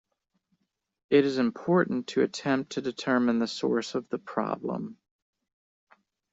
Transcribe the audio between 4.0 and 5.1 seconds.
the problem.